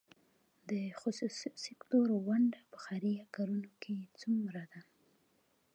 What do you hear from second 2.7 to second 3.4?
په خیریه